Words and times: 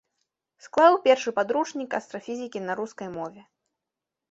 Склаў 0.65 0.93
першы 1.03 1.29
падручнік 1.41 1.89
астрафізікі 1.99 2.59
на 2.67 2.73
рускай 2.83 3.09
мове. 3.21 3.41